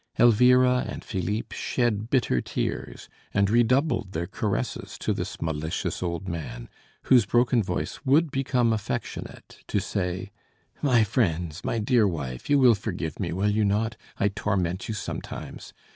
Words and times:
Elvira 0.19 0.83
and 0.89 1.03
Philippe 1.05 1.55
shed 1.55 2.09
bitter 2.09 2.41
tears, 2.41 3.07
and 3.35 3.51
redoubled 3.51 4.13
their 4.13 4.25
caresses 4.25 4.97
to 4.97 5.13
this 5.13 5.39
malicious 5.39 6.01
old 6.01 6.27
man, 6.27 6.69
whose 7.03 7.27
broken 7.27 7.61
voice 7.61 7.99
would 8.03 8.31
become 8.31 8.73
affectionate 8.73 9.59
to 9.67 9.79
say: 9.79 10.31
"My 10.81 11.03
friends, 11.03 11.63
my 11.63 11.77
dear 11.77 12.07
wife, 12.07 12.49
you 12.49 12.57
will 12.57 12.73
forgive 12.73 13.19
me, 13.19 13.31
will 13.31 13.51
you 13.51 13.63
not? 13.63 13.95
I 14.19 14.29
torment 14.29 14.87
you 14.87 14.95
sometimes. 14.95 15.71